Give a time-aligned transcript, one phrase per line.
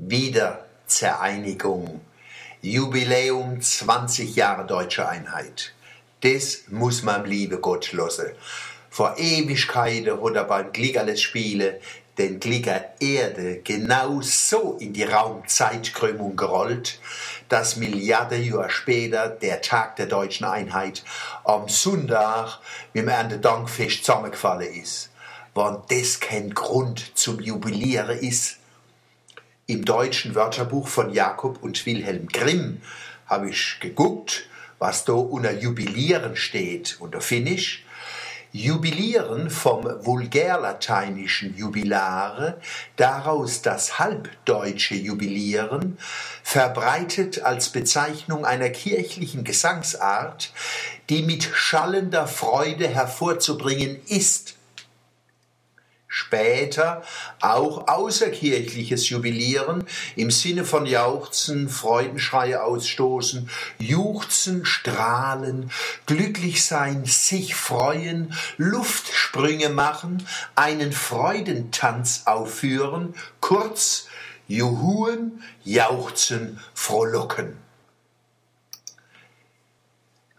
[0.00, 2.00] Wiederzereinigung.
[2.62, 5.74] Jubiläum 20 Jahre deutsche Einheit.
[6.20, 8.28] Das muss man liebe Gott lassen.
[8.90, 11.80] Vor Ewigkeiten er beim Glickerles Spiele
[12.16, 17.00] den Glicker Erde genau so in die Raumzeitkrümmung gerollt,
[17.48, 21.02] dass Milliarden Jahre später der Tag der deutschen Einheit
[21.42, 22.60] am Sonntag
[22.94, 25.10] mit dem Erntedankfest zusammengefallen ist.
[25.54, 28.58] Wann das kein Grund zum Jubilieren ist,
[29.68, 32.80] im deutschen Wörterbuch von Jakob und Wilhelm Grimm
[33.26, 34.48] habe ich geguckt,
[34.78, 36.98] was da unter Jubilieren steht.
[37.20, 37.84] Finde ich,
[38.50, 42.58] Jubilieren vom vulgärlateinischen Jubilare,
[42.96, 45.98] daraus das halbdeutsche Jubilieren,
[46.42, 50.50] verbreitet als Bezeichnung einer kirchlichen Gesangsart,
[51.10, 54.57] die mit schallender Freude hervorzubringen ist
[56.10, 57.02] Später
[57.42, 59.84] auch außerkirchliches Jubilieren
[60.16, 65.70] im Sinne von Jauchzen, Freudenschreie ausstoßen, Juchzen, Strahlen,
[66.06, 74.08] glücklich sein, sich freuen, Luftsprünge machen, einen Freudentanz aufführen, kurz
[74.46, 77.58] Juhuen, Jauchzen, Frohlocken.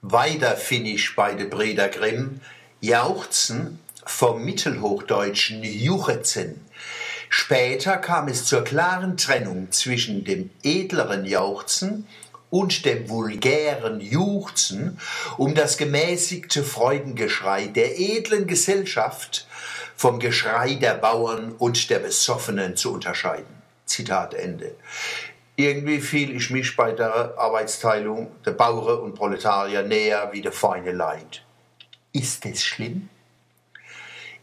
[0.01, 2.41] Weiter finish bei de Breder Grimm,
[2.81, 3.77] Jauchzen
[4.09, 6.65] vom mittelhochdeutschen Juchezen.
[7.29, 12.07] Später kam es zur klaren Trennung zwischen dem edleren Jauchzen
[12.49, 14.99] und dem vulgären Juchzen,
[15.37, 19.47] um das gemäßigte Freudengeschrei der edlen Gesellschaft
[19.95, 23.61] vom Geschrei der Bauern und der Besoffenen zu unterscheiden.
[23.85, 24.75] Zitat Ende.
[25.55, 30.93] Irgendwie fiel ich mich bei der Arbeitsteilung der Bauern und Proletarier näher wie der feine
[30.93, 31.43] Leid.
[32.11, 33.09] Ist es schlimm?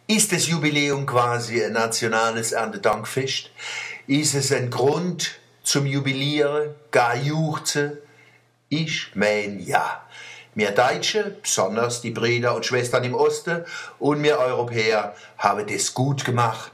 [0.09, 3.51] Ist das Jubiläum quasi ein nationales Erntedankfest?
[4.07, 7.99] Ist es ein Grund zum Jubilieren, gar juchzen?
[8.69, 10.07] Ich mein ja.
[10.55, 13.65] Wir Deutsche, besonders die Brüder und Schwestern im Osten
[13.99, 16.71] und wir Europäer haben das gut gemacht.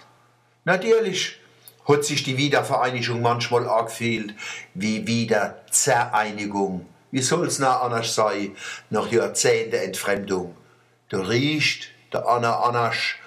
[0.66, 1.40] Natürlich
[1.88, 4.34] hat sich die Wiedervereinigung manchmal angefühlt
[4.74, 6.84] wie Wiederzereinigung.
[7.10, 8.54] Wie soll's nach anders sein,
[8.90, 10.54] nach Jahrzehnten Entfremdung?
[11.08, 13.21] Da riecht der Anna Anasch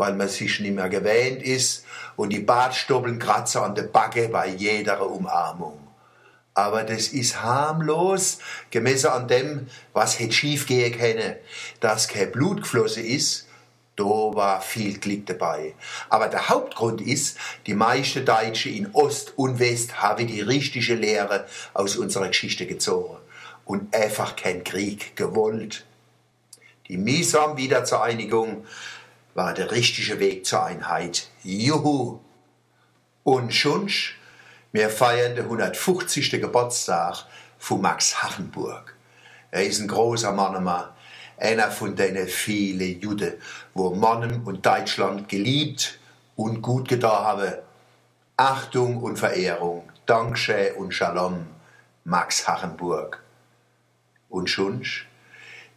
[0.00, 1.84] weil man sich nicht mehr gewähnt ist
[2.16, 5.78] und die Bartstoppeln kratzen an der Backe bei jeder Umarmung.
[6.54, 8.38] Aber das ist harmlos,
[8.70, 11.34] gemessen an dem, was hätte schief gehen können,
[11.80, 13.46] dass kein Blut geflossen ist,
[13.94, 15.74] da war viel Glück dabei.
[16.08, 17.36] Aber der Hauptgrund ist,
[17.66, 23.18] die meisten Deutschen in Ost und West haben die richtige Lehre aus unserer Geschichte gezogen
[23.66, 25.84] und einfach keinen Krieg gewollt.
[26.88, 28.64] Die mühsam Wiedervereinigung
[29.34, 31.28] war der richtige Weg zur Einheit.
[31.42, 32.20] Juhu!
[33.22, 34.18] Und schunsch,
[34.72, 36.30] wir feiern den 150.
[36.30, 37.26] Geburtstag
[37.58, 38.96] von Max Hachenburg.
[39.50, 40.66] Er ist ein großer Mann,
[41.36, 43.34] einer von den vielen Juden,
[43.74, 45.98] wo Mannen und Deutschland geliebt
[46.36, 47.52] und gut getan haben.
[48.36, 51.46] Achtung und Verehrung, Dankeschön und Shalom,
[52.04, 53.22] Max Hachenburg.
[54.28, 55.09] Und schunsch,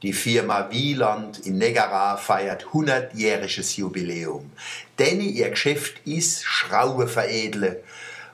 [0.03, 4.51] die Firma Wieland in Negara feiert 100-jähriges Jubiläum.
[4.99, 7.81] Denn ihr Geschäft ist Schraube veredle.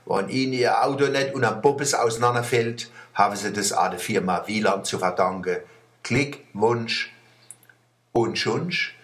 [0.06, 4.88] Wenn ihnen ihr Auto nicht unter Poppes auseinanderfällt, haben sie das an der Firma Wieland
[4.88, 5.58] zu verdanken.
[6.02, 7.14] Klick, Wunsch
[8.14, 8.96] und Schunsch.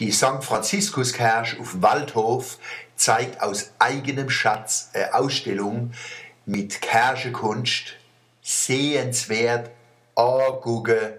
[0.00, 0.42] Die St.
[0.42, 2.56] Franziskuskirche auf Waldhof
[2.96, 5.92] zeigt aus eigenem Schatz eine Ausstellung
[6.46, 7.96] mit Kirchenkunst.
[8.40, 9.70] Sehenswert,
[10.14, 11.18] angucken